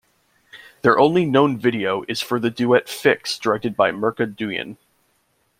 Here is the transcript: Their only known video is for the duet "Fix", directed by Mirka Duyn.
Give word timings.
Their 0.81 0.97
only 0.97 1.25
known 1.25 1.59
video 1.59 2.03
is 2.07 2.21
for 2.21 2.39
the 2.39 2.49
duet 2.49 2.89
"Fix", 2.89 3.37
directed 3.37 3.75
by 3.75 3.91
Mirka 3.91 4.25
Duyn. 4.25 4.77